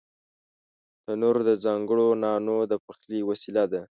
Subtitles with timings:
[1.03, 3.81] تنور د ځانگړو نانو د پخلي وسیله ده